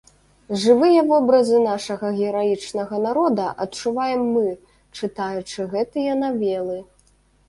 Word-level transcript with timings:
Жывыя 0.61 1.01
вобразы 1.09 1.57
нашага 1.65 2.07
гераічнага 2.19 2.99
народа 3.03 3.45
адчуваем 3.65 4.23
мы, 4.37 4.47
чытаючы 5.01 5.67
гэтыя 5.75 6.17
навелы. 6.23 6.79